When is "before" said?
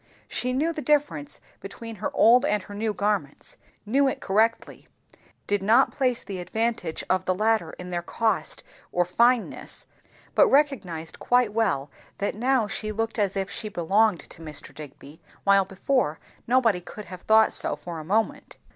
15.65-16.19